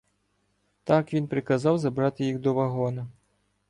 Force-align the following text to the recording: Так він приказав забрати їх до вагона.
Так 0.83 1.13
він 1.13 1.27
приказав 1.27 1.77
забрати 1.77 2.25
їх 2.25 2.39
до 2.39 2.53
вагона. 2.53 3.07